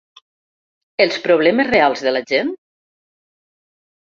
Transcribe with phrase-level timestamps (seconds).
[1.05, 2.53] Els problemes reals de la gent?